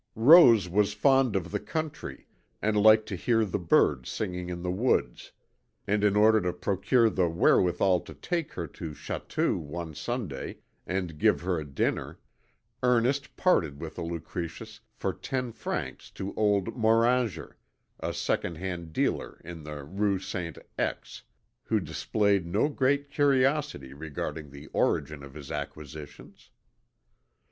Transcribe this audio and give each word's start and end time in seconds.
Rose 0.15 0.67
was 0.67 0.95
fond 0.95 1.35
of 1.35 1.51
the 1.51 1.59
country, 1.59 2.25
and 2.59 2.75
liked 2.75 3.05
to 3.09 3.15
hear 3.15 3.45
the 3.45 3.59
birds 3.59 4.09
singing 4.09 4.49
in 4.49 4.63
the 4.63 4.71
woods, 4.71 5.31
and 5.85 6.03
in 6.03 6.15
order 6.15 6.41
to 6.41 6.53
procure 6.53 7.07
the 7.07 7.29
wherewithal 7.29 7.99
to 7.99 8.15
take 8.15 8.53
her 8.53 8.65
to 8.65 8.93
Chatou 8.95 9.59
one 9.59 9.93
Sunday 9.93 10.57
and 10.87 11.19
give 11.19 11.41
her 11.41 11.59
a 11.59 11.63
dinner, 11.69 12.17
Ernest 12.81 13.37
parted 13.37 13.79
with 13.79 13.93
the 13.95 14.01
Lucretius 14.01 14.79
for 14.95 15.13
ten 15.13 15.51
francs 15.51 16.09
to 16.09 16.33
old 16.33 16.75
Moranger, 16.75 17.57
a 17.99 18.11
second 18.11 18.55
hand 18.55 18.91
dealer 18.93 19.39
in 19.45 19.61
the 19.63 19.83
rue 19.83 20.17
Saint 20.17 20.57
X, 20.79 21.21
who 21.65 21.79
displayed 21.79 22.47
no 22.47 22.69
great 22.69 23.11
curiosity 23.11 23.93
regarding 23.93 24.49
the 24.49 24.65
origin 24.73 25.21
of 25.23 25.35
his 25.35 25.51
acquisitions. 25.51 26.49